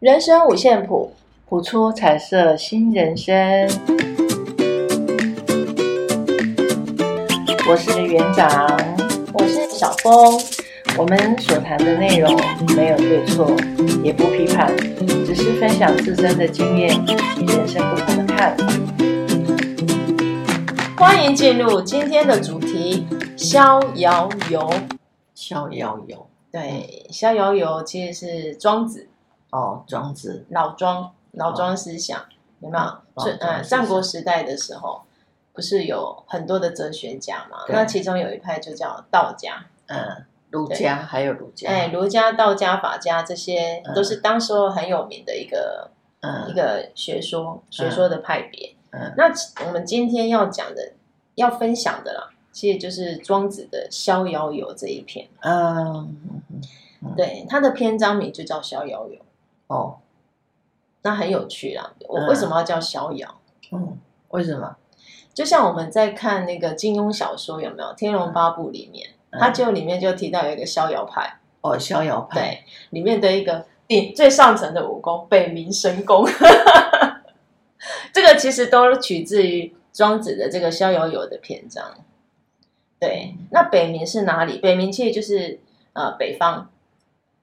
[0.00, 1.12] 人生五线谱，
[1.46, 3.68] 谱出彩色新人生。
[7.68, 8.48] 我是园长，
[9.34, 10.40] 我是小峰。
[10.96, 12.34] 我们所谈的内容
[12.74, 13.54] 没有对错，
[14.02, 14.74] 也不批判，
[15.26, 16.98] 只是分享自身的经验
[17.38, 18.66] 与人生不同的看法。
[20.96, 23.06] 欢迎进入今天的主题：
[23.36, 24.72] 逍遥游。
[25.34, 29.09] 逍遥游，对，逍遥游其实是庄子。
[29.50, 32.24] 哦，庄子，老庄，老庄思想、哦、
[32.60, 33.24] 有没有？
[33.24, 35.02] 是嗯，战国时代的时候，
[35.52, 37.58] 不是有很多的哲学家嘛？
[37.68, 48.74] 那其中有一派就叫道家，嗯，儒家还有儒家，哎，儒家、道家、法家这些都是当时候很有名的一个、嗯、一个学说，学说的派别。
[48.92, 49.32] 嗯，那
[49.66, 50.92] 我们今天要讲的、
[51.34, 55.28] 要分享的啦，其实就是庄子的《逍遥游》这一篇。
[55.40, 56.16] 嗯，
[57.02, 59.14] 嗯对，他的篇章名就叫《逍遥游》。
[59.70, 59.98] 哦，
[61.02, 61.92] 那很有趣啦！
[62.08, 63.40] 我为什么要叫逍遥？
[63.70, 63.96] 嗯，
[64.30, 64.76] 为什么？
[65.32, 71.38] 就像我们在看那个金庸小说，有没有《天龙八部》里面，嗯、它就里面就提到有一个逍遥派。
[71.60, 76.26] 哦，逍遥派，对，里面的一个顶最上层的武功北冥神功，
[78.12, 81.94] 这个其实都取自于庄子的这个《逍遥游》的篇章。
[82.98, 84.58] 对，那北冥是哪里？
[84.58, 85.60] 北冥其实就是
[85.92, 86.68] 呃北方。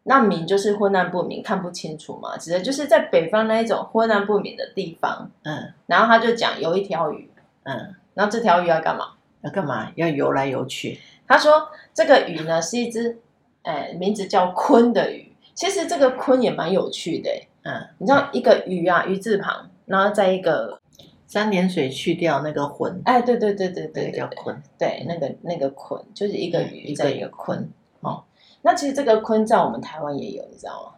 [0.07, 5.29] 那明就是昏暗不明，看不清楚嘛，指的就是在北方那一种昏暗不明的地方。
[5.43, 7.29] 嗯，然后他就讲有一条鱼，
[7.63, 9.09] 嗯，然后这条鱼要干嘛？
[9.41, 9.91] 要干嘛？
[9.95, 10.99] 要游来游去。
[11.27, 13.19] 他说这个鱼呢是一只，
[13.63, 15.31] 哎，名字叫鲲的鱼。
[15.53, 17.29] 其实这个鲲也蛮有趣的，
[17.63, 20.79] 嗯，你知道一个鱼啊，鱼字旁，然后在一个
[21.25, 27.65] 三点水去掉那个魂，哎，对对对对对，对，叫鲲，对，那个那个鲲就是一个鱼在一个鲲，
[28.07, 28.23] 哦。
[28.61, 30.93] 那其实这个鲲在我们台湾也有，你知道吗？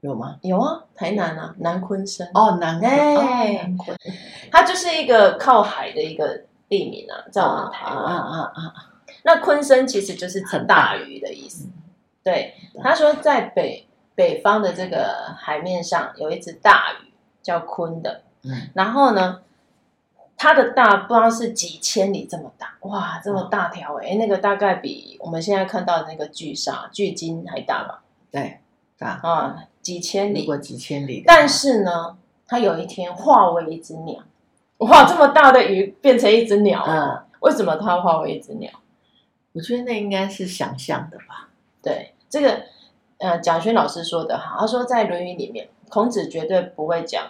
[0.00, 0.36] 有吗？
[0.42, 2.28] 有啊，台南啊，南鲲鯓。
[2.34, 3.94] 哦，南鲲，哎，南鲲，
[4.50, 7.96] 它就是一个靠海的一个地名啊，在我们台湾。
[7.96, 8.74] 啊啊啊！
[9.22, 11.68] 那鲲鯓其实就是很大鱼的意思。
[12.22, 17.12] 对，他说在北北方的这个海面上有一只大鱼
[17.42, 18.22] 叫鲲的。
[18.44, 18.70] 嗯。
[18.74, 19.40] 然后呢？
[20.42, 28.02] 它的大不知道是几千里这么大，哇，这么大条哎、欸，那个大概比我们现在看到的那个巨鲨、巨鲸还大吧？
[28.30, 28.60] 对，
[28.96, 31.22] 大啊，几千里，如果几千里。
[31.26, 34.22] 但是呢，它有一天化为一只鸟，
[34.78, 38.70] 哇，这么大的鱼变成一只鸟，嗯，为什么它化为一只鸟？
[39.52, 41.50] 我觉得那应该是想象的吧。
[41.82, 42.62] 对，这个
[43.18, 47.26] 呃，蒋勋老师说的哈，他说在《论语》里面，孔子绝对不会讲。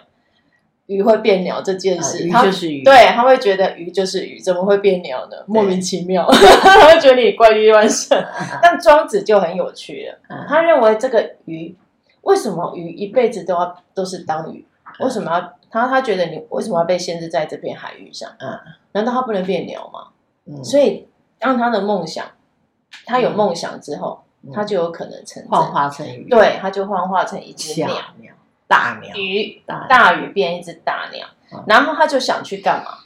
[0.91, 5.37] 鱼会变鸟这件事，啊、鱼就是鱼，对，他会觉得鱼就是鱼，怎么会变鸟呢？
[5.47, 8.21] 莫名其妙， 他会觉得你怪力乱神。
[8.61, 11.73] 但庄子就很有趣了，他认为这个鱼，
[12.23, 14.65] 为什么鱼一辈子都要都是当鱼？
[14.99, 15.87] 为什么要他？
[15.87, 18.29] 他觉得你为什么要被限制在这片海域上？
[18.39, 18.59] 嗯，
[18.91, 20.09] 难道他不能变鸟吗？
[20.45, 21.07] 嗯，所以
[21.39, 22.25] 当他的梦想，
[23.05, 24.21] 他有梦想之后，
[24.53, 27.89] 他就有可能成幻化成鱼，对，他就幻化成一只鸟。
[28.71, 31.27] 大鸟鱼，大鱼变一只大鸟，
[31.67, 32.99] 然后他就想去干嘛？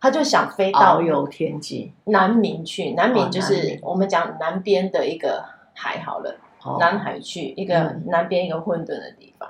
[0.00, 2.90] 他就想飞到遨游天际，南冥去。
[2.90, 5.44] 南冥就是我们讲南边的一个
[5.74, 6.36] 海，好了，
[6.78, 9.48] 南海去一个南边一个混沌的地方。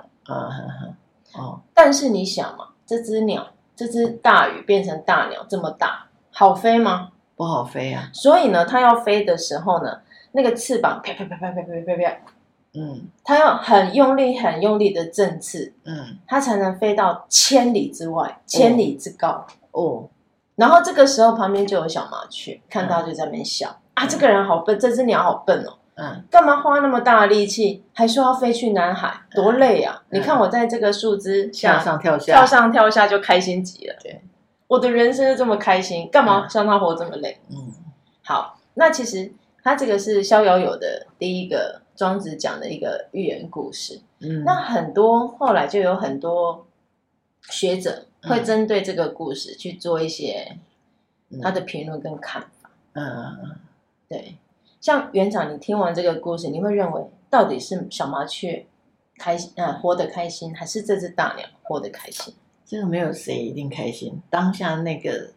[1.33, 7.09] 哦，但是你想嘛，这只鸟，这只大鱼变成大鸟这么大，好飞吗？
[7.35, 8.09] 不好飞啊。
[8.13, 10.01] 所以呢，它要飞的时候呢，
[10.31, 12.17] 那个翅膀啪啪啪啪啪啪啪啪。
[12.79, 19.47] 嗯，它要很用力、很用力的振翅，嗯，它才能飞到千里之外、千里之高。
[19.71, 20.09] 哦。
[20.55, 23.79] 然后这个时候旁边就有小麻雀，看到就在那边笑。
[23.93, 30.03] 啊，这个人好笨，这只鸟好笨哦，嗯，干嘛花那么大的力气，还说要飞去南海，多累啊！
[30.09, 33.95] 你看我在这个树枝下上跳下，跳上跳下就开心极了。
[34.01, 34.21] 对，
[34.67, 37.39] 我的人生就这么开心，干嘛像他活这么累？
[37.49, 37.71] 嗯，
[38.23, 39.31] 好，那其实
[39.63, 41.81] 他这个是《逍遥游》的第一个。
[41.97, 46.65] 庄子讲的一个寓言故事，嗯，那很多后来就有很多
[47.49, 50.57] 学者会针对这个故事去做一些
[51.41, 53.55] 他的评论跟看法，嗯嗯嗯，
[54.07, 54.37] 对，
[54.79, 58.65] 像园长，你听完这个故事，你会认为到底是小麻雀
[59.17, 62.33] 开心，嗯，活得开心，还是这只大鸟活得开心？
[62.63, 65.31] 这个没有谁一定开心，当下那个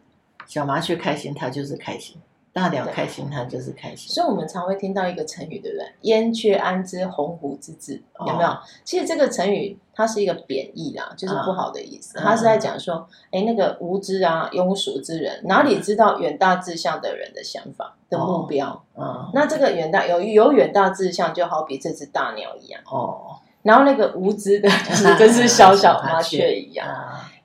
[0.45, 2.17] 小麻雀开心，它就是开心。
[2.53, 4.13] 大鸟开心，它就是开心。
[4.13, 8.57] 所以，我们常会听到一个成语，对不对？“燕雀安知鸿鹄之志”，有没有？
[8.83, 12.17] 其实这个成语它是一个贬义啦，就是不好的意思。
[12.17, 18.83] 它是在讲说，哎，那个无知啊、庸俗之人，哪里知道远大志向的人的想法的目标？
[18.97, 22.81] 嗯，那这个远大有有远大志向，就好比这只大鸟一样。
[22.91, 26.85] 哦，然后那个无知的，就 是跟是小小麻雀一样。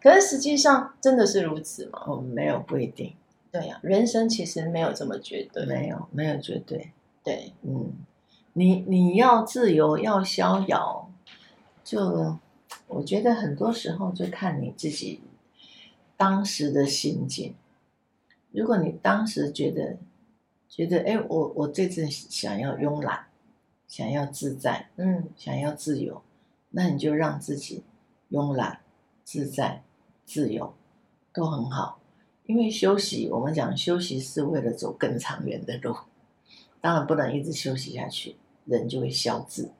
[0.02, 2.02] 可是实际上真的是如此吗？
[2.06, 3.14] 哦，没有，不一定。
[3.58, 5.64] 对呀，人生其实没有这么绝对。
[5.64, 6.92] 没有，没有绝对。
[7.24, 7.90] 对，嗯，
[8.52, 11.10] 你你要自由，要逍遥，
[11.82, 12.36] 就
[12.86, 15.22] 我觉得很多时候就看你自己
[16.18, 17.54] 当时的心境。
[18.52, 19.96] 如果你当时觉得
[20.68, 23.26] 觉得，哎，我我这次想要慵懒，
[23.88, 26.22] 想要自在，嗯，想要自由，
[26.70, 27.82] 那你就让自己
[28.30, 28.80] 慵懒、
[29.24, 29.82] 自在、
[30.26, 30.74] 自由，
[31.32, 31.98] 都很好。
[32.46, 35.96] 因为休息，我们讲休息是为了走更长远的路，
[36.80, 39.70] 当然不能一直休息下去，人就会消滞。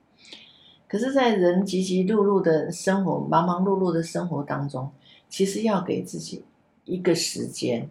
[0.89, 4.91] 可是，在人急急碌碌的生活、忙忙碌碌的生活当中，
[5.29, 6.45] 其实要给自己
[6.85, 7.89] 一个时间、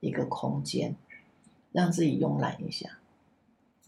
[0.00, 0.96] 一个空间，
[1.72, 2.98] 让自己慵懒一下，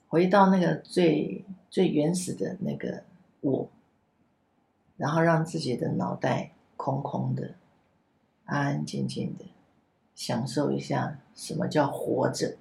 [0.08, 3.02] 回到那个最最原始的那个
[3.40, 3.68] 我，
[4.96, 7.54] 然后让自己的脑袋空空的、
[8.44, 9.44] 安安静静的。
[10.14, 12.56] 享受一下什么叫活着？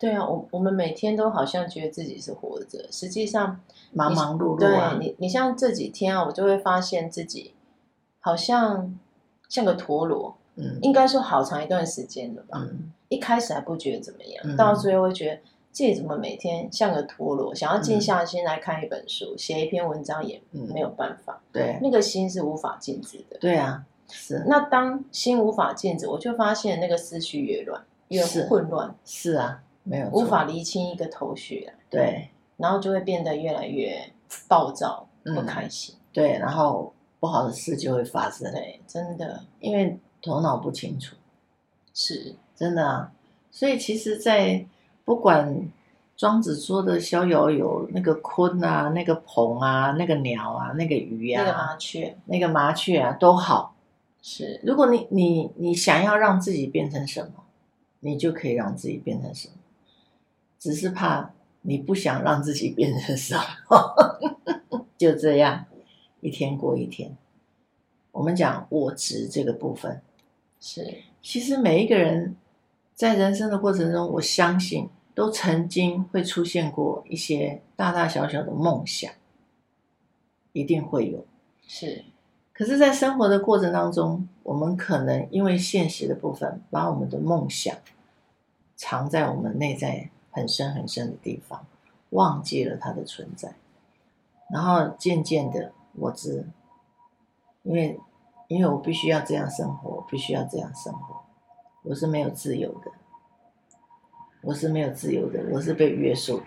[0.00, 3.60] 对啊，我我们每天都好像觉得自己是活着，实际上
[3.92, 4.94] 忙忙碌碌啊。
[4.94, 7.54] 对你，你像这几天啊，我就会发现自己
[8.20, 8.98] 好像
[9.48, 12.58] 像个陀螺，嗯，应该说好长一段时间了吧。
[12.60, 21.40] 嗯，一开始还不觉得怎么样，嗯，到最后会觉得自己怎么每天像个陀螺，想要静下心来看一本书，写，嗯，一篇文章也没有办法。
[21.50, 23.38] 对，那个心是无法静止的。
[23.38, 23.86] 对啊。
[24.10, 28.94] 是，那当心无法静止，我就发现那个思绪越乱，越混乱。
[29.04, 31.68] 是，啊，没有无法厘清一个头绪。
[31.90, 34.10] 对，然后就会变得越来越
[34.48, 35.94] 暴躁，不开心。
[35.96, 38.52] 嗯，对，然后不好的事就会发生。
[38.52, 41.16] 对，真的，因为头脑不清楚。
[41.92, 43.12] 是，真的啊。
[43.50, 44.66] 所以其实，在
[45.04, 45.68] 不管
[46.16, 53.73] 庄子说的逍遥游，那个鲲啊，那个鹏啊，那个鸟啊，那个鱼啊，那个麻雀，那个麻雀啊，都好。
[54.26, 57.44] 是，如果你你你想要让自己变成什么，
[58.00, 59.54] 你就可以让自己变成什么，
[60.58, 63.36] 只是怕你不想让自己变成什
[63.68, 65.66] 么， 就这样
[66.22, 67.14] 一天过一天。
[68.12, 70.00] 我们讲我执这个部分，
[70.58, 72.34] 是，其实每一个人
[72.94, 79.12] 在人生的过程中，我相信都曾经会出现过一些大大小小的梦想，
[80.54, 81.26] 一定会有，
[81.66, 82.06] 是。
[82.54, 87.76] 可是，在生活的过程当中，我们可能因为现实的部分，把我们的梦想
[88.76, 91.66] 藏在我们内在很深很深的地方，
[92.10, 93.54] 忘记了它的存在。
[94.48, 96.46] 然后渐渐的，我知，
[97.64, 97.98] 因为
[98.46, 101.22] 因为我必须要这样生活，必须要这样生活，
[101.82, 102.92] 我是没有自由的，
[104.42, 106.46] 我是没有自由的，我是被约束的，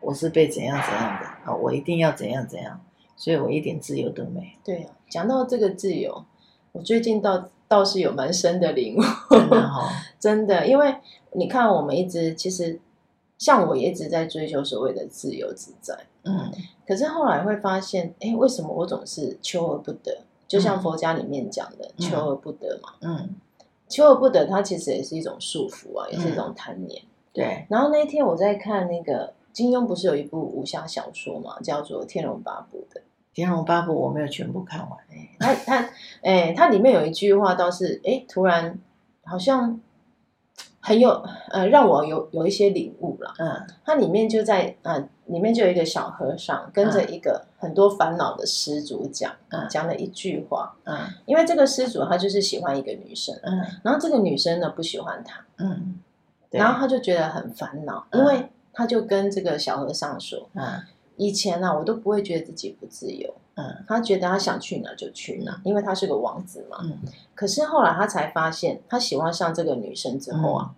[0.00, 2.82] 我是被怎样怎样的啊，我一定要怎样怎样。
[3.18, 4.46] 所以我一点自由都没有。
[4.62, 6.24] 对，讲到这个自由，
[6.72, 9.00] 我最近倒倒是有蛮深的领悟。
[9.30, 9.70] 真的
[10.18, 10.96] 真的，因为
[11.32, 12.80] 你看，我们一直其实
[13.38, 15.96] 像我也一直在追求所谓的自由自在。
[16.24, 16.50] 嗯。
[16.86, 20.18] 可是后来会发现，哎，为什么我总是求而不得？
[20.48, 22.90] 就像佛家里面讲的，嗯、求而不得嘛。
[23.00, 23.34] 嗯。
[23.88, 27.02] 求而不得，它其实也是一种束缚啊，也是一种贪念。
[27.02, 27.66] 嗯、对。
[27.68, 33.00] 然后那一天我在看那个金庸，不是有一部武侠小说嘛，叫做《天龙八部》的。
[33.36, 34.98] 《天龙八部》我没有全部看完，
[35.38, 35.90] 他他
[36.22, 38.78] 哎，它里面有一句话倒是哎，突然
[39.24, 39.78] 好像
[40.80, 41.10] 很有
[41.50, 43.34] 呃，让我有有一些领悟了。
[43.38, 50.96] 嗯，它里面就在呃，里面就有一个小和尚跟着一个很多烦恼的施主讲，嗯，讲了一句话，嗯，
[51.26, 56.00] 因为这个施主他就是喜欢一个女生，嗯，然后这个女生呢不喜欢他，嗯，
[56.48, 60.82] 然后他就觉得很烦恼，因为他就跟这个小和尚说，嗯。
[61.16, 63.34] 以前呢、啊，我都不会觉得自己不自由。
[63.54, 66.78] 嗯，他觉得他想去哪就去哪，因为他是个王子嘛。
[66.82, 66.98] 嗯。
[67.34, 70.74] 可是后来他才发现，他喜欢上这个女生之后啊，嗯、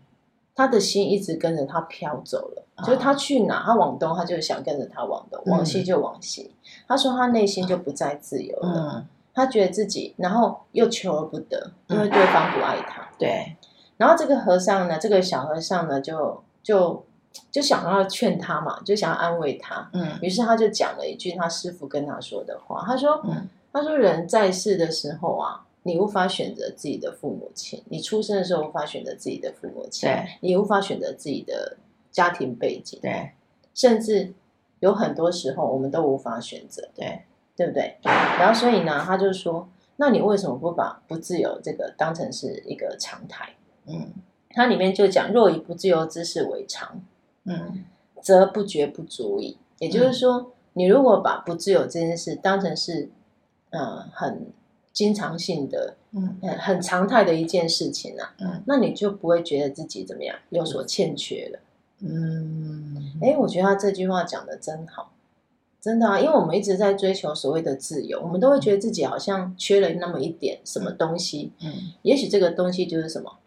[0.54, 2.64] 他的心一直跟着他飘走了。
[2.76, 6.52] 嗯、就是他去哪，他往东，他就想跟着他往东；往西就往西。
[6.54, 6.54] 嗯、
[6.87, 8.95] 他说他内心就不再自由了。
[8.97, 9.07] 嗯。
[9.35, 13.09] 他觉得自己，然后又求而不得，因为对方不爱他。
[13.18, 13.57] 对、嗯。
[13.97, 17.04] 然后这个和尚呢，这个小和尚呢，就就。
[17.50, 19.88] 就想要劝他嘛，就想要安慰他。
[19.92, 22.85] 嗯，于是他就讲了一句他师傅跟他说的话。
[22.87, 31.76] 他说：“嗯，他说人在世的时候啊，你无法选择自己的父母亲，你出生的时候无法选择自己的父母亲，对，你无法选择自己的
[32.11, 33.30] 家庭背景，对，
[33.75, 34.33] 甚至
[34.80, 37.23] 有很多时候我们都无法选择，对，
[37.57, 37.97] 对不对？
[38.02, 43.54] 然后所以呢，他就说：那你为什么不把不自由这个当成是一个常态？
[43.87, 44.12] 嗯，
[44.50, 47.00] 它里面就讲：若以不自由之事为常。”
[47.49, 47.85] 嗯，
[48.23, 49.57] 则不觉不足矣。
[49.78, 53.09] 也就是说，嗯、你如果把不自由这件事当成是，
[53.71, 54.47] 嗯、呃，很
[54.93, 61.61] 经常性的，嗯，很常态的一件事情啊，嗯，那你就不会觉得自己怎么样有所欠缺了。
[62.00, 65.12] 嗯，哎，我觉得他这句话讲的真好，
[65.81, 71.52] 真的啊，因为我们一直在追求所谓的自由，我们都会觉得自己好像缺了那么一点什么东西。
[71.62, 73.38] 嗯，也许这个东西就是什么？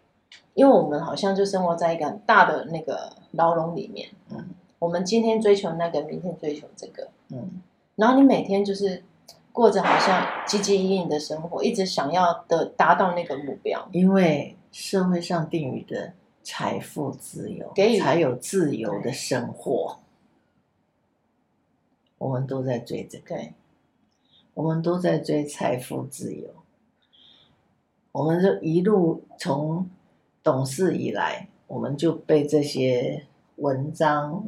[0.53, 4.09] 因为我们好像就生活在一个很大的那个牢笼里面。
[4.29, 7.09] 嗯，我们今天追求那个，明天追求这个。
[7.29, 7.61] 嗯，
[7.95, 9.03] 然后你每天就是
[9.51, 13.87] 过着好像汲汲营营的生活，一直想要的达到那个目标。
[13.91, 16.13] 因为社会上定义的。
[16.43, 19.99] 财富自由，给才有自由的生活。
[22.17, 23.53] 我们都在追这个，对，
[24.55, 26.49] 我们都在追财富自由。
[28.11, 29.87] 我们就一路从
[30.43, 34.43] 懂事以来，我们就被这些文章、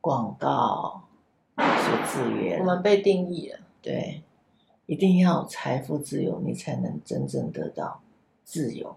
[0.00, 1.04] 广告
[1.56, 2.58] 所制约。
[2.58, 4.22] 我们被定义了，对，
[4.86, 8.00] 一定要财富自由，你才能真正得到
[8.44, 8.96] 自由，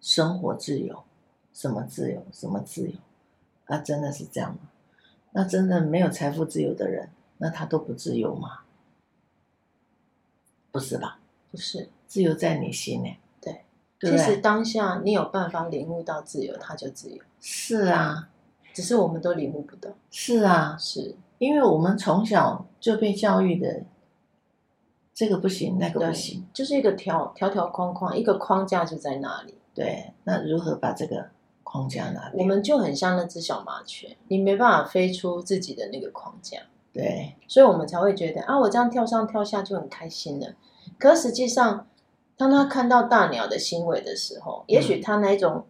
[0.00, 1.04] 生活自由。
[1.52, 2.24] 什么自由？
[2.32, 2.94] 什么自由？
[3.66, 4.58] 啊，真的是这样吗？
[5.32, 8.60] 那真的没有财富自由的人，那他都不自由吗？
[10.70, 11.20] 不是吧？
[11.50, 13.16] 不是，自由在你心里。
[14.02, 17.22] 其实当下你有办法领悟到自由，它就自由。
[17.40, 18.28] 是啊，
[18.72, 19.90] 只是我们都领悟不到。
[20.10, 23.82] 是啊，是因为我们从小就被教育的，
[25.14, 29.54] 这个不行，那个不行，就是一个条条条框框，一个框架就在那里。
[29.74, 31.30] 对，那如何把这个？
[31.64, 36.58] 框架那里，我们就很像那只小麻雀，你没办法飞出自己的那个框架。
[36.92, 40.48] 对，所以我们才会觉得啊，我这样跳上跳下就很开心了。
[40.98, 41.86] 可实际上，
[42.42, 45.64] 当他看到大鸟的行为的时候，也许他那一种、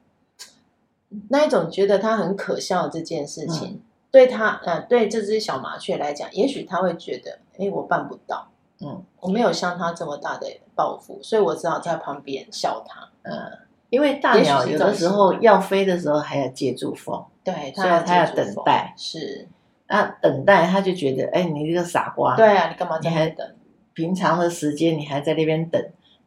[1.11, 8.49] 嗯、那一种觉得他很可笑这件事情，嗯、对他呃，对这只小麻雀来讲，也许他会觉得，哎，我办不到，
[8.81, 13.59] 嗯，我没有像他这么大的抱负，所以我只好在旁边笑他，嗯。
[13.91, 18.95] 因为大鸟有的时候要飞的时候还要借助风，对，所以它要等待。
[18.97, 19.47] 是，
[19.87, 23.47] 那等待他就觉得，哎，你这个傻瓜，对啊，你干嘛这样等？
[23.93, 25.79] 平常的时间你还在那边等，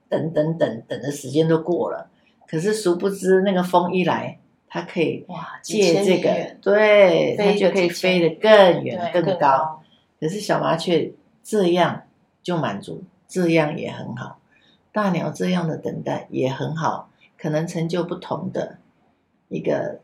[0.09, 2.09] 等等等等的时间都过了，
[2.47, 9.83] 可是殊不知那个风一来，它可以哇借这个，对，它就可以飞得更远更高，更高。
[10.19, 11.11] 可是小麻雀
[11.43, 12.03] 这样
[12.41, 14.39] 就满足，这样也很好。
[14.91, 17.09] 大鸟这样的等待也很好。
[17.37, 18.77] 可能成就不同的
[19.49, 19.99] 一个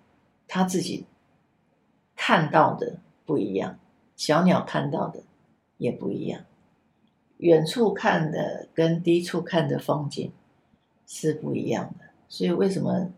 [0.48, 1.06] 他自己
[2.16, 3.80] 看到的不一样，
[4.16, 5.22] 小鸟看到的
[5.78, 6.42] 也不一样，
[7.42, 10.32] 远处看的跟低处看的风景
[11.08, 12.06] 是不一样的。
[12.30, 13.12] 所以为什么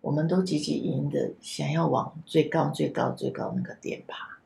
[0.00, 4.38] 我们都汲汲营营的想要往最高、最高、最高那个点爬？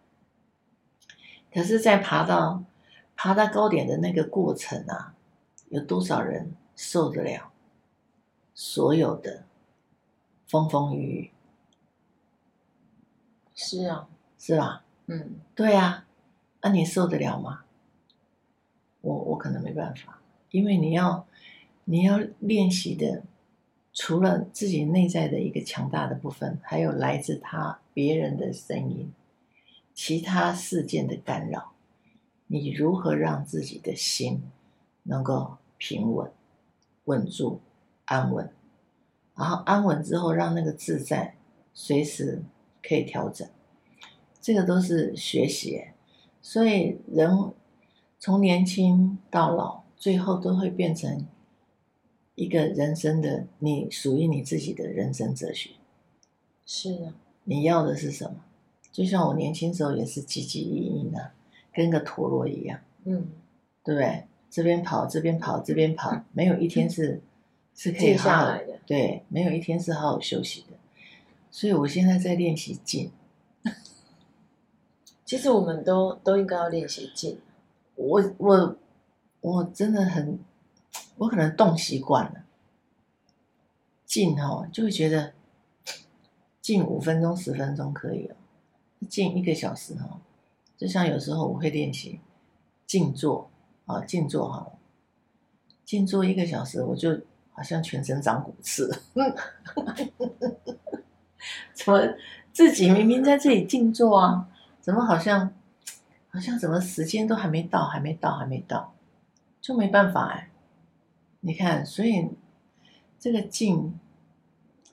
[1.52, 2.64] 可是，在爬到
[3.14, 5.14] 爬到高点的那个过程啊，
[5.68, 7.52] 有多少人受得了？
[8.52, 9.44] 所有的
[10.48, 11.30] 风风雨雨，
[13.54, 14.84] 是啊，是吧？
[15.06, 16.06] 嗯，对啊，
[16.62, 17.64] 那你受得了吗？
[19.04, 20.18] 我我可能没办法，
[20.50, 21.26] 因为你要
[21.84, 23.22] 你要练习的，
[23.92, 29.12] 除了自己内在的一个强大的部分，还有来自他别人的声音，
[29.92, 31.72] 其他事件的干扰，
[32.46, 34.42] 你如何让自己的心
[35.04, 36.32] 能够平稳、
[37.04, 37.60] 稳住？
[38.06, 38.50] 安稳，
[39.34, 41.36] 然后安稳之后，让那个自在
[41.72, 42.42] 随时
[42.82, 43.48] 可以调整，
[44.42, 45.84] 这个都是学习。
[46.42, 47.54] 所以人
[48.24, 51.26] 从年轻到老，最后都会变成
[52.36, 55.72] 一个人生的你属于你自己的人生哲学。
[56.64, 57.14] 是啊，
[57.44, 58.36] 你要的是什么？
[58.90, 61.32] 就像我年轻时候也是汲汲营营的，
[61.70, 63.28] 跟个陀螺一样，嗯，
[63.84, 64.24] 对不对？
[64.48, 67.20] 这边跑，这边跑，这边跑，没有一天是。
[67.76, 70.78] 是可以好好下来的，对，没有一天是好好休息的，
[71.50, 73.10] 所以我现在在练习静。
[75.26, 77.38] 其实我们都都应该要练习静。
[77.96, 78.76] 我我
[79.40, 80.38] 我真的很，
[81.16, 82.44] 我可能动习惯了，
[84.04, 85.32] 静哦，就会觉得
[86.60, 88.36] 静五分钟、十分钟可以哦，
[89.08, 90.20] 静一个小时哦，
[90.76, 92.20] 就像有时候我会练习
[92.86, 93.50] 静坐
[93.86, 94.72] 啊，静坐好了，
[95.84, 97.20] 静坐一个小时我就。
[97.56, 98.90] 好像全身长骨刺，
[101.72, 102.00] 怎么
[102.52, 104.48] 自己明明在这里静坐啊？
[104.80, 105.54] 怎么好像
[106.34, 108.92] 好像怎么时间都还没到，还没到，还没到，
[109.60, 110.50] 就没办法哎。
[111.38, 112.28] 你看，所以
[113.20, 113.96] 这个静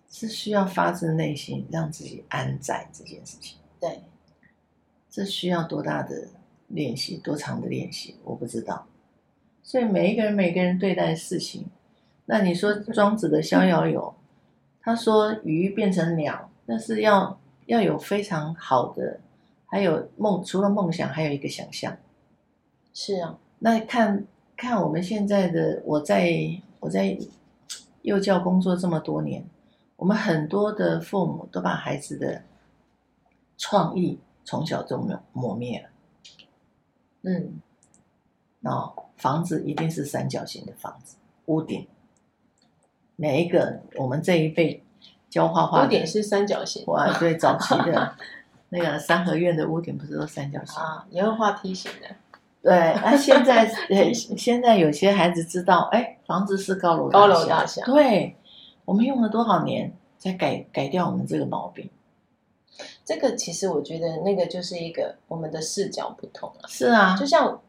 [0.07, 3.57] 是需要发自内心让自己安在这件事情。
[3.79, 4.03] 对，
[5.09, 6.27] 这需要多大的
[6.67, 8.85] 练习，多长的练习，我不知道。
[9.63, 11.65] 所以每一个人，每个人对待事情，
[12.25, 14.13] 那你说庄子的《逍遥游》，
[14.79, 19.19] 他说鱼变成鸟，那是要要有非常好的，
[19.71, 21.95] 还有梦，除了梦想，还有一个想象。
[22.93, 24.25] 是啊，那看
[24.57, 26.29] 看我们现在的，我在
[26.81, 27.17] 我在
[28.01, 29.45] 幼教工作这么多年，
[29.95, 32.43] 我们很多的父母都把孩子的
[33.57, 35.89] 创意从小就磨磨灭了。
[37.21, 37.61] 嗯，
[38.63, 41.87] 哦，房子一定是三角形的房子，屋顶，
[43.15, 44.83] 每一个我们这一辈
[45.29, 46.83] 教画画，屋顶是三角形。
[46.87, 48.17] 哇，对，早期的
[48.73, 51.05] 那个三合院的屋顶不是都三角形啊？
[51.09, 52.07] 也会画梯形的。
[52.63, 52.71] 对，
[53.03, 53.69] 那现在
[54.13, 57.83] 现在有些孩子知道，哎，房子是高楼高楼大厦。
[57.85, 58.35] 对，
[58.85, 61.89] 我们用了多少年才改改掉我们这个毛病？
[63.03, 66.67] 这个其实我觉得那个就是一个我们的视角不同了。
[66.67, 67.59] 是啊，就像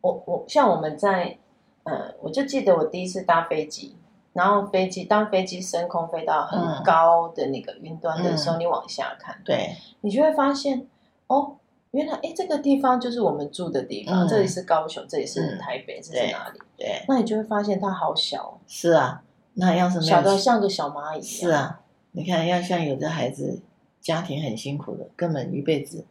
[0.00, 1.38] 我我像我们在
[1.84, 3.94] 呃，我就记得我第一次搭飞机，
[4.34, 10.86] 然后飞机当飞机升空飞到很高的那个云端的时候，嗯、你往下看，对，你就会发现
[11.28, 11.56] 哦，
[11.92, 16.60] 原来哎这个地方就是我们住的地方，嗯、这里是高雄，这里是台北，嗯、这是哪里？
[16.76, 18.60] 对，那你就会发现它好小。
[18.66, 19.22] 是啊，
[19.54, 21.22] 那要是小的像个小蚂蚁。
[21.22, 21.80] 是啊，
[22.12, 23.62] 你看要像有的孩子。
[24.04, 26.04] 家庭很辛苦的，根本一辈子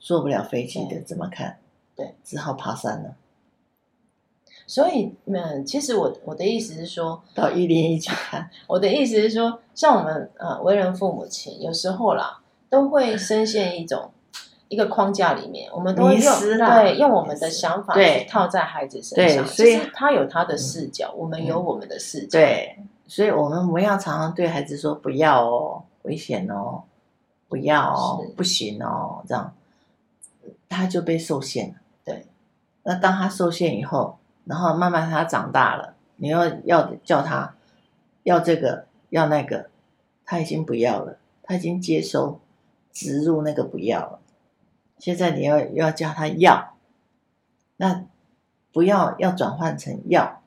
[0.00, 1.58] 坐不了飞机的，怎么看？
[1.94, 3.16] 对，只好爬山了。
[4.66, 8.48] 所以，嗯，其实我我的意思是说，到一零一去看。
[8.66, 14.10] 我的意思是说，像我们呃为人父母亲，有时候啦，都会深陷一种
[14.68, 22.38] 一个框架里面，我们都会用对用我们的想法去套在孩子身上，所以他有他的视角，嗯、我们有我们的视角。
[22.38, 26.82] 对，所以我们不要常常对孩子说不要哦，危险哦。
[27.46, 29.54] 不要哦，不行哦，这样
[30.68, 31.74] 他就被受限了。
[32.04, 32.26] 对，
[32.82, 37.54] 那当他受限以后，然后慢慢他长大了，你要要叫他
[38.22, 39.70] 要这个要那个，
[40.24, 42.40] 他已经不要了，他已经接收
[42.92, 44.20] 植入那个不要了。
[44.98, 46.74] 现在你要要叫他要，
[47.76, 48.04] 那
[48.72, 50.42] 不要要转换成要，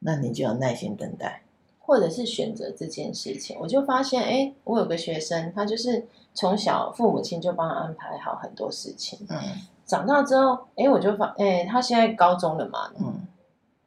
[0.00, 1.42] 那你就要耐心等待。
[1.86, 9.18] 或者是选择这件事情，我就发现，哎，我有个学生，他就是从小父母亲就帮他安排好很多事情。
[9.28, 9.38] 嗯，
[9.84, 12.90] 长大之后，哎，我就发，哎，他现在高中了嘛。
[12.98, 13.26] 嗯，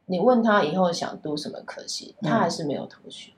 [0.06, 3.34] 你问他以后想读什么科系，他还是没有头绪，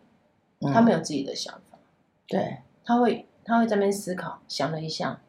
[0.60, 1.78] 嗯、他没有自己的想法。
[2.26, 5.20] 对，他会，他会在那边思考，想了一下，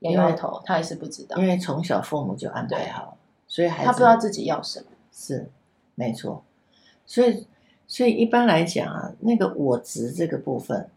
[0.00, 1.36] 摇摇头，他还是不知道。
[1.36, 3.16] 因为从小父母就安排好，
[3.48, 4.86] 对所以还他不知道自己要什么。
[5.12, 5.50] 是，
[5.94, 6.44] 没错，
[7.06, 7.46] 所以。
[7.92, 10.88] 所以一般来讲啊，那个我值这个部分，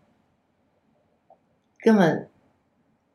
[1.80, 2.30] 根本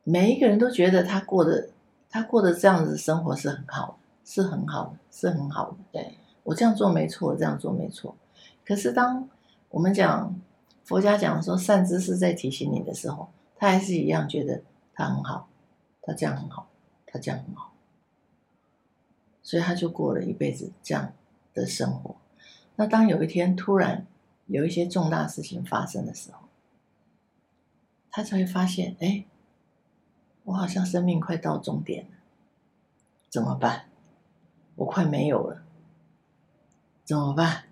[0.03, 1.69] 每一个人都觉得他过的
[2.09, 5.77] 他过的这样子生活是很好，是很好的，是很好的。
[5.91, 8.15] 对，我这样做没错，这样做没错。
[8.65, 9.29] 可是当
[9.69, 10.35] 我们讲
[10.83, 15.47] 佛家讲说善知识在提醒你的时候，他还是一样觉得他很好，
[16.01, 16.67] 他这样很好，
[17.05, 17.73] 他这样很好，
[19.43, 21.13] 所以他就过了一辈子这样
[21.53, 22.15] 的生活。
[22.75, 24.07] 那当有一天突然
[24.47, 26.47] 有一些重大事情发生的时候，
[28.09, 29.25] 他才会发现，哎，
[30.49, 32.09] 我好像生命快到终点了，
[33.29, 33.83] 怎么办？
[34.75, 35.61] 我快没有了，
[37.05, 37.65] 怎么办？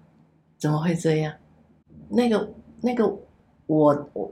[0.59, 1.33] 怎么会这样？
[2.07, 3.07] 那个那个
[3.65, 4.31] 我我，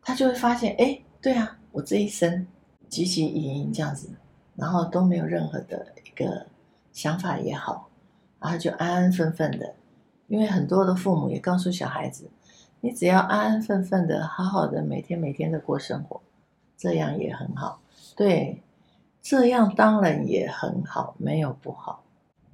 [0.00, 2.46] 他就会发现，哎，对啊，我这一生
[2.88, 4.08] 汲汲营营这样子，
[4.54, 6.46] 然后都没有任何的一个
[6.92, 7.90] 想法也好。
[8.38, 9.74] 然后就安安分分的，
[10.28, 12.30] 因为很多的父母也告诉小孩子，
[12.80, 16.20] 你只要安安分分的，好好的每天每天的过生活，
[16.76, 17.80] 这样也很好。
[18.16, 18.62] 对，
[19.22, 22.04] 这样当然也很好，没有不好。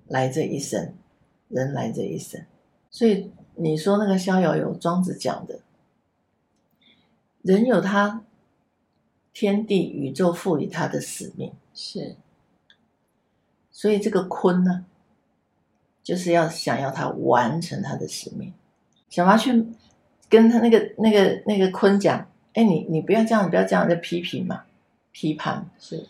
[0.07, 0.95] 来这一生，
[1.49, 2.45] 人来这一生，
[2.91, 5.61] 所以你说那个《逍遥游》，庄子讲的，
[7.43, 8.25] 人有他
[9.33, 12.17] 天地宇宙赋予他的使命，是。
[13.71, 14.85] 所以这个坤呢？
[16.03, 18.53] 就是要想要他完成他的使命，
[19.11, 19.67] 小麻去
[20.29, 24.65] 跟他那个那个那个坤讲，哎，你你不要这样，不要这样，在批评嘛，
[25.13, 26.07] 批判是。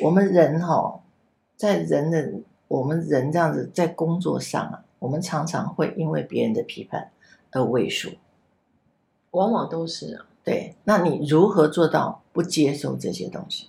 [0.00, 1.00] 我们人哈、哦，
[1.56, 2.32] 在人的
[2.68, 7.10] 我们人这样子在工作上啊，我们常常会因为别人的批判
[7.50, 8.10] 而畏缩，
[9.32, 10.26] 往往都是啊。
[10.44, 13.68] 对，那你如何做到不接受这些东西？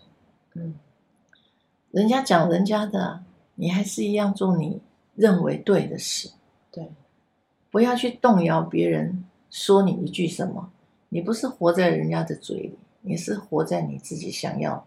[0.55, 0.75] 嗯，
[1.91, 3.23] 人家讲人家的，
[3.55, 4.81] 你还是一样做你。
[5.15, 6.31] 认为对的事，
[6.71, 6.89] 对，
[7.69, 10.71] 不要去动摇别人说你一句什么。
[11.13, 14.83] 你不是活在人家的嘴里，你是活在你自己想要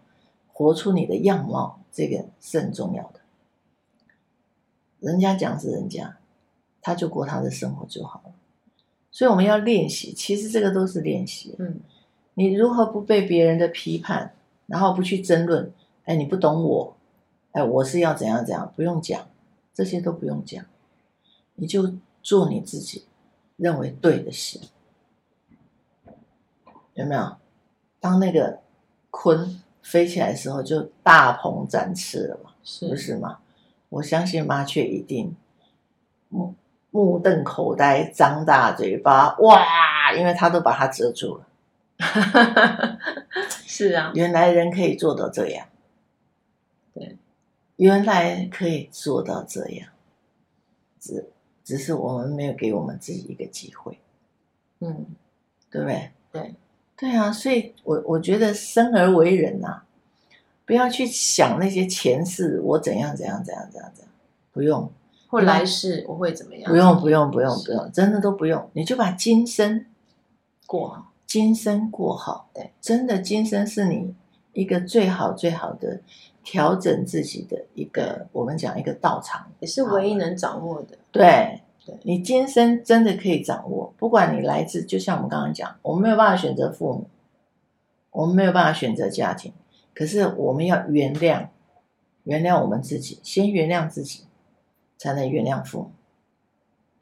[0.51, 3.21] 活出你的样貌，这个是很重要的。
[4.99, 6.17] 人家讲是人家，
[6.81, 8.33] 他就过他的生活就好了。
[9.09, 11.55] 所以我们要练习，其实这个都是练习。
[11.59, 11.79] 嗯，
[12.33, 14.33] 你如何不被别人的批判，
[14.65, 15.71] 然后不去争论？
[16.03, 16.97] 哎，你不懂我，
[17.53, 19.29] 哎，我是要怎样怎样，不用讲，
[19.73, 20.65] 这些都不用讲，
[21.55, 23.05] 你就做你自己
[23.55, 24.59] 认为对的事，
[26.97, 27.35] 有没有？
[27.99, 28.59] 当那个
[29.11, 33.39] 鲲飞起来的时候，就大鹏展翅了嘛，是不是嘛？
[33.89, 35.35] 我相信麻雀一定
[36.29, 36.53] 目
[36.89, 40.11] 目瞪口呆，张大嘴巴，哇！
[40.13, 41.47] 因为它都把它遮住了。
[43.65, 45.67] 是啊，原来人可以做到这样。
[46.93, 47.17] 对，
[47.75, 49.89] 原来可以做到这样，
[50.99, 51.29] 只
[51.63, 53.99] 只是我们没有给我们自己一个机会。
[54.79, 55.05] 嗯，
[55.69, 56.11] 对不对？
[56.31, 56.55] 对，
[56.97, 59.83] 对啊，所以我我觉得生而为人呐、啊。
[60.65, 64.11] 不要去想那些前世我怎样怎样怎样怎样怎样，
[64.51, 64.91] 不用。
[65.29, 66.69] 或来世我会怎么样？
[66.69, 68.69] 不用不用不用不用，真的都不用。
[68.73, 69.85] 你就把今生
[70.65, 72.49] 过好，今生过好。
[72.53, 74.13] 对，真的今生是你
[74.51, 76.01] 一个最好最好的
[76.43, 80.97] 调整自己的一个，我们讲一个道场，也是唯一能掌握的。
[81.13, 87.07] 对，对你今生真的可以掌握，不管你来自，就像我们刚刚讲，我们没有办法选择父母，
[88.11, 89.53] 我们没有办法选择家庭。
[89.93, 91.47] 可是我们要原谅，
[92.25, 94.25] 原谅我们自己，先原谅自己，
[94.97, 95.91] 才能原谅父母，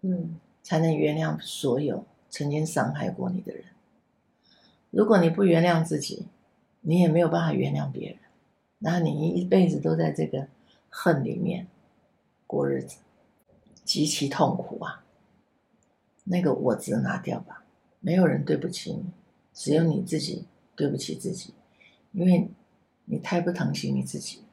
[0.02, 3.64] 嗯，才能原谅所有曾经伤害过你的人。
[4.92, 6.28] 如果你不原谅自己，
[6.82, 8.18] 你也没有办法原谅别人，
[8.80, 10.48] 然后你一辈子都在这个
[10.90, 11.68] 恨里面
[12.48, 13.00] 过日子，
[13.86, 15.06] 极其痛苦啊！
[16.26, 17.64] 那个我字拿掉吧，
[18.02, 19.06] 没有人对不起你，
[19.54, 20.46] 只有你自己
[20.76, 21.54] 对不起自己，
[22.12, 22.50] 因为。
[23.08, 24.44] 你太不疼惜你自己，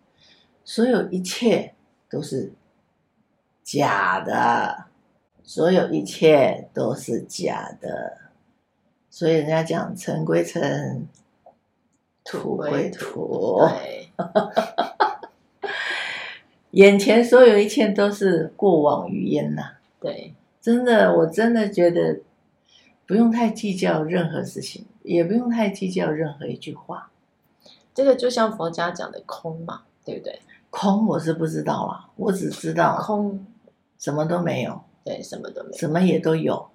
[0.62, 1.72] 所有一切
[2.10, 2.52] 都是
[3.62, 4.88] 假的，
[5.42, 8.18] 所有一切都是假的，
[9.08, 11.08] 所以人家讲尘归尘，
[12.22, 14.10] 土归土，对，
[16.72, 19.76] 眼前所有一切都是过往云烟呐。
[19.98, 22.20] 对，真的，我真的觉得
[23.06, 27.11] 不用太计较任何事情，也不用太计较任何一句话。
[27.94, 30.40] 这个就像佛家讲的空嘛，对不对？
[30.70, 33.44] 空我是不知道啦，我只知道空，
[33.98, 36.68] 什么都没有，对，什么都没有，什么也都有。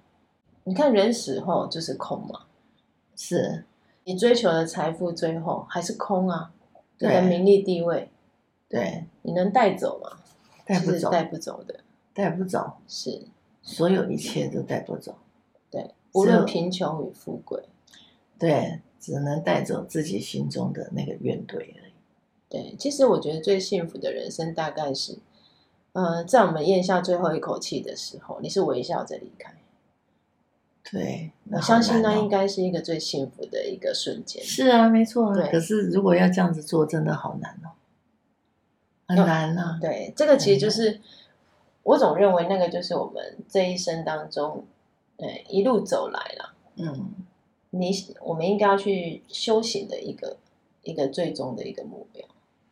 [0.62, 2.42] 你看人死后就是空嘛，
[3.16, 3.64] 是
[4.04, 6.52] 你追求的财富最后还是空啊？
[6.96, 8.08] 对，你的名利地位，
[8.68, 10.18] 对，你能带走吗？
[10.64, 11.80] 带不走，带不走的，
[12.12, 13.22] 带不走，是
[13.62, 15.16] 所有一切都带不走，
[15.70, 17.62] 对，无论贫穷与富贵，
[18.38, 18.80] 对。
[19.00, 21.92] 只能带走自己心中的那个怨怼而已。
[22.48, 25.16] 对，其实我觉得最幸福的人生大概是，
[25.92, 29.54] 呃，在我们咽下最后一口气的时候，你是微笑着离开。
[30.90, 34.42] 对，我相信那应该是一个最幸福的一个瞬间。
[34.42, 35.32] 是啊，没错。
[35.32, 37.70] 对，可是如果要这样子做，真的好难哦，
[39.08, 39.78] 很难啊。
[39.80, 41.00] 对，这个其实就是
[41.82, 44.64] 我总认为那个就是我们这一生当中，
[45.16, 47.10] 对，一路走来了，嗯。
[47.70, 47.92] 你
[48.22, 50.38] 我们应该要去修行的一个
[50.84, 52.24] 一个最终的一个目标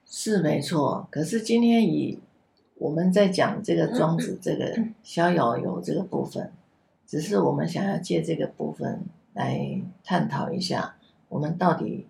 [0.07, 1.07] 是没错。
[1.11, 2.19] 可是今天以
[2.77, 6.51] 我们在讲这个庄子这个逍遥游这个部分，
[7.07, 9.03] 只是我们想要借这个部分
[9.35, 10.97] 来探讨一下，
[11.29, 12.07] 我们到底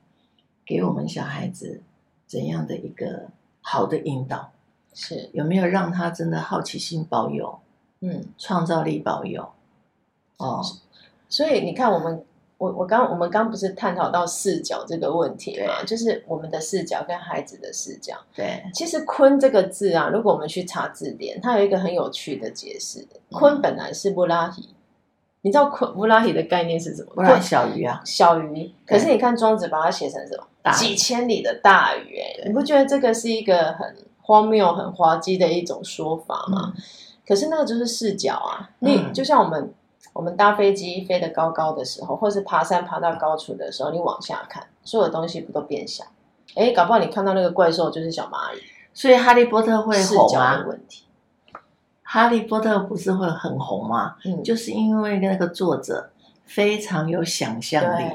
[0.64, 1.82] 给我们小孩子
[2.28, 3.30] 怎样的一个
[3.68, 4.52] 好的引导？
[4.94, 7.59] 是有没有让他真的好奇心保有？
[8.00, 9.42] 嗯，创造力保有？
[10.37, 10.62] 哦，
[11.29, 12.24] 所以你看我们。
[12.59, 15.85] 我我刚我们刚不是探讨到视角这个问题嘛？
[15.85, 18.16] 就是我们的视角跟孩子的视角。
[18.35, 23.07] 对，其实“鲲”这个字啊，如果我们去查字典，它有一个很有趣的解释。
[23.31, 24.74] 鲲本来是布拉提，
[25.42, 27.16] 你知道鲲布拉提的概念是什么？
[27.16, 28.72] 布拉小鱼啊，小鱼。
[28.87, 30.46] 可是你看庄子把它写成什么？
[30.72, 36.72] 几千里的大雨，你不觉得这个是一个很荒谬、很滑稽的一种说法吗？
[36.74, 36.83] 嗯、
[37.26, 39.72] 可是那个就是视角啊，你、嗯、就像我们。
[40.12, 46.05] 我们搭飞机飞得高高的时候，或是爬山爬到高处的时候，你往下看，所有东西不都变小？
[46.55, 48.62] 哎，搞不好你看到那个怪兽就是小蚂蚁。
[48.94, 50.64] 所以哈利波特会红吗？
[50.66, 51.05] 问题。
[52.02, 54.16] 哈利波特不是会很红吗？
[54.24, 56.11] 嗯，就是因为那个作者
[56.46, 58.11] 非常有想象力，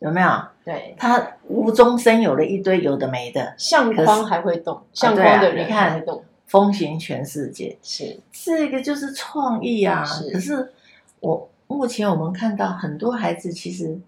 [0.00, 0.28] 有没有？
[0.64, 10.04] 对，他无中生有了一堆有的没的，相框还会动，相框的人还会动，风行全世界，是这个就是创意啊！
[10.32, 10.72] 可是。
[11.20, 13.98] 我目前我们看到很多孩子，其实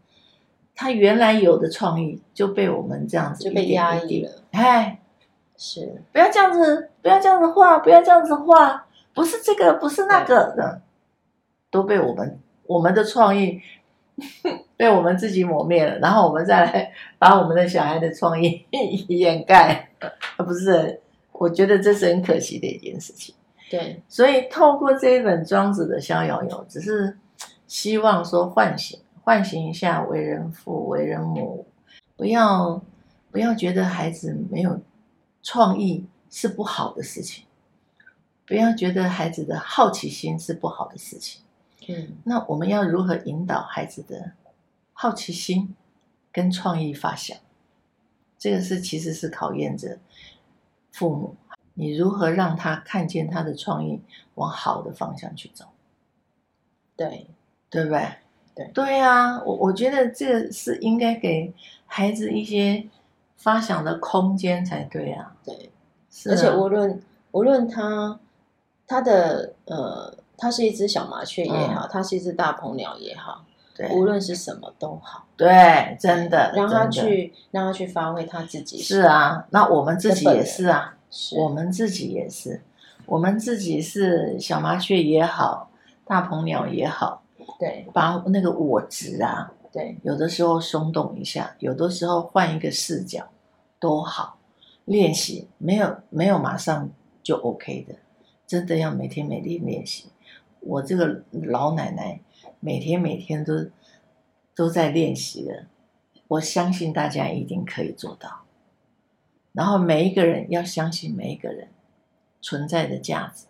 [0.74, 4.30] 他原来有的创意就被我们这样子就被压抑了。
[4.50, 5.00] 哎，
[5.56, 6.02] 是。
[6.12, 10.82] 不要这样子，不要这样子画，不要这样子画，不是这个，不是那个的，
[11.70, 13.62] 都被我们我们的创意
[14.76, 18.64] 被我们自己抹灭了，然后我们再来 把我们的小孩的创意
[19.08, 19.88] 掩盖，
[20.36, 21.00] 不是？
[21.32, 23.34] 我觉得这是很可惜的一件事情。
[23.70, 27.16] 对，所以透过这一本庄子的《逍遥游》，只是
[27.66, 28.98] 希望说唤醒。
[29.22, 31.66] 唤醒一下为人父、为人母，
[32.16, 32.80] 不要
[33.32, 34.80] 不要觉得孩子没有
[35.42, 37.44] 创意是不好的事情，
[38.46, 41.42] 不要觉得孩子的好奇心是不好的事情。
[41.88, 44.30] 嗯，那我们要如何引导孩子的
[44.98, 45.76] 好奇心
[46.32, 47.36] 跟创意发想？
[48.38, 49.98] 这个是其实是考验着
[50.90, 51.36] 父母，
[51.74, 54.00] 你如何让他看见他的创意
[54.36, 55.66] 往好的方向去走？
[56.96, 57.26] 对，
[57.68, 58.08] 对不对？
[58.54, 61.52] 对对啊，我我觉得这个是应该给
[61.84, 62.88] 孩子一些
[63.36, 65.36] 发想的空间才对啊。
[65.44, 65.70] 对，
[66.10, 68.18] 是啊，而且无论无论他
[68.86, 73.44] 他的呃，他是一只小麻雀也好，他、嗯、是一只大鹏鸟也好，
[73.76, 75.26] 对，无论是什么都好。
[75.36, 78.78] 对，真的，让他去让他去发挥他自己。
[78.78, 82.62] 是啊，那我们自己也是啊，是我们自己也是，
[83.04, 85.70] 我们自己是小麻雀也好，
[86.06, 87.22] 大鹏鸟也好。
[87.58, 93.28] 对，把那个我执啊，对，有的时候松动一下，有的时候换一个视角，
[93.78, 94.38] 都好。
[94.84, 96.88] 练习没有没有马上
[97.20, 97.96] 就 OK 的，
[98.46, 100.06] 真的要每天每天练习。
[100.60, 102.20] 我这个老奶奶
[102.60, 103.70] 每天每天都
[104.54, 105.66] 都在练习的，
[106.28, 108.44] 我相信大家一定可以做到。
[109.52, 111.68] 然后每一个人要相信每一个人
[112.40, 113.46] 存在的价值。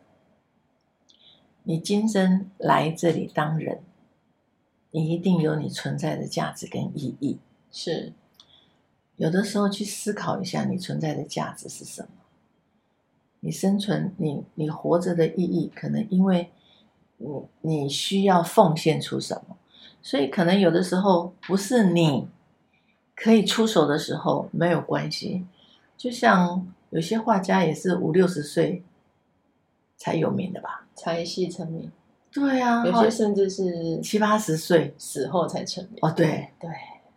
[1.65, 3.81] 你今生来这里当人，
[4.93, 7.39] 你一定有你存在的价值跟意义。
[7.73, 8.13] 是，
[9.17, 12.09] 有的时候去思考一下，你存在的价值是什么？
[13.41, 16.51] 你生存，你你活着的意义，可能因为
[17.19, 17.29] 你
[17.63, 19.57] 你需要奉献出什么，
[20.03, 22.29] 所以可能有的时候不是你
[23.15, 25.47] 可以出手的时候，没有关系。
[25.97, 28.83] 就像有些画家也是五六十岁
[29.97, 30.83] 才有名的吧。
[30.95, 31.93] 才戏成名，
[32.33, 35.99] 对啊，有些甚至是七八十岁死后才成名。
[36.01, 36.71] 哦，对对，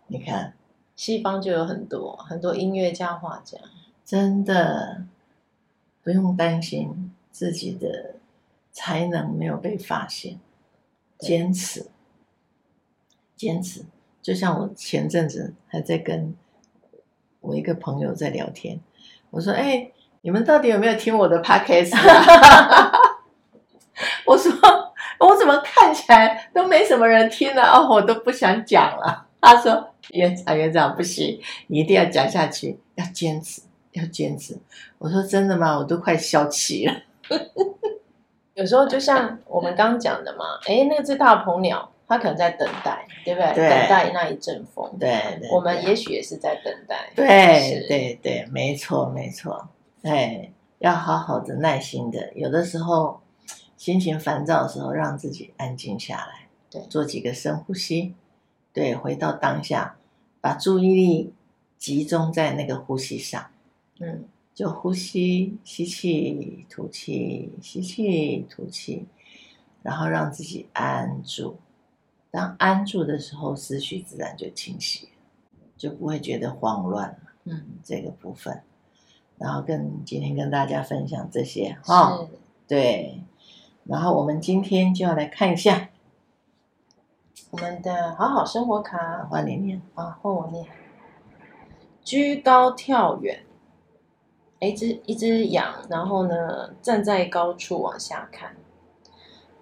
[0.07, 0.53] 你看，
[0.97, 3.57] 西方就有很多很多音乐家、画家，
[4.03, 5.05] 真的
[6.03, 8.15] 不用担心自己的
[8.71, 10.39] 才能没有被发现，
[11.17, 11.88] 坚持，
[13.36, 13.86] 坚持。
[14.21, 16.36] 就像我前阵子还在跟
[17.39, 18.79] 我一个朋友在聊天，
[19.32, 22.91] 我说：“哎，你们到底有没有听我的 podcast 啊？
[24.27, 24.51] ”我说，
[25.19, 27.63] 我怎么看起来都没什么人听呢？
[27.63, 29.27] 哦，我都不想讲了。
[29.41, 33.62] 他说，园长，园长不行，你一定要讲下去，要坚持，
[33.93, 34.58] 要坚持。
[34.97, 35.77] 我说真的吗？
[35.77, 36.93] 我都快消气了。
[38.59, 43.53] 有时候就像我们刚刚讲的嘛，哎，那只大鹏鸟，它可能在等待，对不对？
[43.53, 44.97] 对，等待那一阵风。
[44.99, 47.09] 对，对我们也许也是在等待。
[47.15, 49.69] 对，对，对，对，没错，没错。
[50.03, 53.21] 哎，要好好的、耐心的，有的时候。
[53.79, 58.13] 心情烦躁的时候，让自己安静下来，对，做几个深呼吸，
[58.73, 59.95] 对，回到当下，
[60.41, 61.33] 把注意力
[61.77, 63.41] 集中在那个呼吸上，
[64.01, 64.25] 嗯，
[64.59, 69.07] 就呼吸，吸气，吐气，吸气，吐气，
[69.81, 71.57] 然后让自己安住。
[72.29, 75.07] 当安住的时候，思绪自然就清晰，
[75.77, 77.17] 就不会觉得慌乱了。
[77.45, 78.61] 嗯，这个部分，
[79.37, 82.27] 然后跟今天跟大家分享这些，哈，
[82.67, 83.23] 对。
[83.85, 85.87] 然后我们今天就要来看一下
[87.51, 90.65] 我们的好好生活卡，换你念啊，换我念。
[92.03, 93.45] 居高跳远，
[94.59, 98.55] 一只一只羊，然后呢站在高处往下看，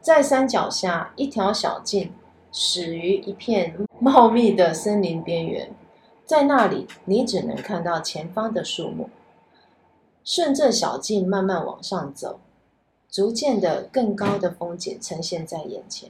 [0.02, 2.12] 在山脚下一条小径
[2.52, 5.72] 始于一片茂密的森林边缘，
[6.26, 9.10] 在那里你只能看到前方的树木，
[10.24, 12.40] 顺着小径慢慢往上走。
[13.10, 16.10] 逐渐的，更高的风景呈现在眼前。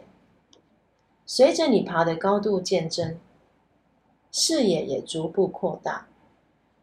[1.25, 3.19] 随着你爬的高度渐增，
[4.31, 6.07] 视野也逐步扩大。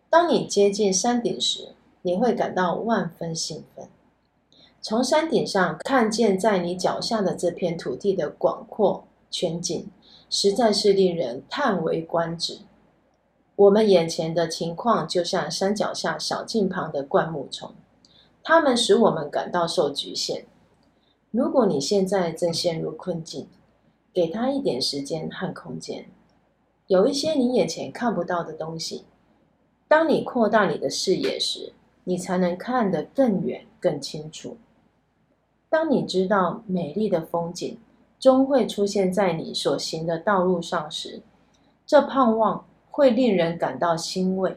[0.08, 1.74] 当你接近山顶时，
[2.06, 3.88] 你会感到万分兴奋。
[4.82, 9.88] 从山顶上看见在你脚下的这片土地的广阔全景，
[10.28, 12.58] 实在是令人叹为观止。
[13.56, 17.72] 我们眼前的情况，就像山脚下小径旁的灌木丛。
[18.42, 20.44] 它们使我们感到受局限。
[21.30, 23.48] 如果你现在正陷入困境，
[24.12, 26.04] 给他一点时间和空间，
[26.86, 29.06] 有一些你眼前看不到的东西。
[29.88, 31.72] 当你扩大你的视野时，
[32.04, 34.56] 你才能看得更远、更清楚。
[35.68, 37.76] 当你知道美丽的风景
[38.20, 41.20] 终会出现在你所行的道路上时，
[41.84, 44.56] 这盼望会令人感到欣慰。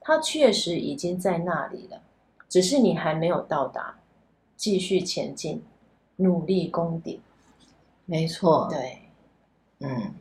[0.00, 2.00] 它确实已经在那里了，
[2.48, 3.94] 只是你还没有到达。
[4.56, 5.62] 继续前进，
[6.16, 7.20] 努力攻顶。
[8.06, 8.98] 没错，对，
[9.80, 10.12] 嗯，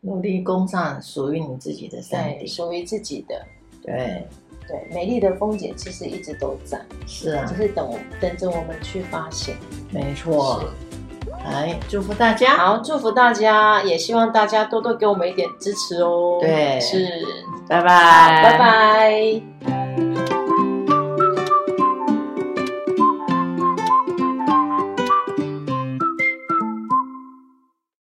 [0.00, 3.46] 努力攻上属于你自己的山顶，属于自己的。
[3.82, 4.26] 对。
[4.68, 9.56] 对，美丽的风景其实一直都在，是啊，只是等我等着我们去发现。
[9.90, 10.64] 没错，
[11.44, 16.38] 来祝福大家，好，祝福大家，也希望大家多多给我们一点支持哦。
[16.40, 17.08] 对，是，
[17.68, 20.35] 拜拜，拜拜。